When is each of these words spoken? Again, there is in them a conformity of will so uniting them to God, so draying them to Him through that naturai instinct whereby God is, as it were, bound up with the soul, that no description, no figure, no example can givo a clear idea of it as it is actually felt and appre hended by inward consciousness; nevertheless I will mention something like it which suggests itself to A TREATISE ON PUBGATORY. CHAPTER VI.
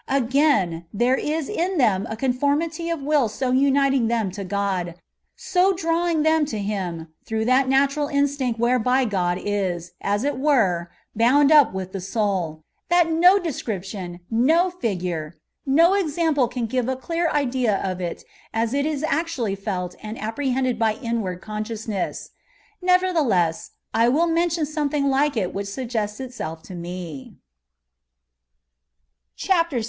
Again, 0.09 0.85
there 0.91 1.13
is 1.15 1.47
in 1.47 1.77
them 1.77 2.07
a 2.09 2.15
conformity 2.15 2.89
of 2.89 3.03
will 3.03 3.29
so 3.29 3.51
uniting 3.51 4.07
them 4.07 4.31
to 4.31 4.43
God, 4.43 4.95
so 5.35 5.73
draying 5.73 6.23
them 6.23 6.43
to 6.47 6.57
Him 6.57 7.09
through 7.23 7.45
that 7.45 7.67
naturai 7.67 8.11
instinct 8.11 8.59
whereby 8.59 9.05
God 9.05 9.39
is, 9.39 9.91
as 10.01 10.23
it 10.23 10.39
were, 10.39 10.89
bound 11.15 11.51
up 11.51 11.71
with 11.71 11.91
the 11.91 12.01
soul, 12.01 12.63
that 12.89 13.11
no 13.11 13.37
description, 13.37 14.21
no 14.31 14.71
figure, 14.71 15.35
no 15.67 15.93
example 15.93 16.47
can 16.47 16.67
givo 16.67 16.93
a 16.93 16.97
clear 16.97 17.29
idea 17.29 17.77
of 17.83 18.01
it 18.01 18.23
as 18.55 18.73
it 18.73 18.87
is 18.87 19.03
actually 19.03 19.53
felt 19.53 19.95
and 20.01 20.17
appre 20.17 20.51
hended 20.51 20.79
by 20.79 20.95
inward 20.95 21.41
consciousness; 21.43 22.31
nevertheless 22.81 23.69
I 23.93 24.09
will 24.09 24.25
mention 24.25 24.65
something 24.65 25.11
like 25.11 25.37
it 25.37 25.53
which 25.53 25.67
suggests 25.67 26.19
itself 26.19 26.63
to 26.63 26.73
A 26.73 26.75
TREATISE 26.75 26.89
ON 26.89 27.17
PUBGATORY. 27.19 27.33
CHAPTER 29.35 29.77
VI. 29.77 29.79